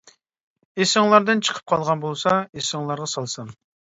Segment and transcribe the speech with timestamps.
[0.85, 3.55] ئىسىڭلاردىن چىقىپ قالغان بولسا ئىسىڭلارغا سالسام.